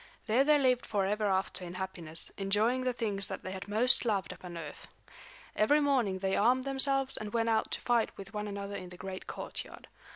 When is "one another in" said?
8.33-8.89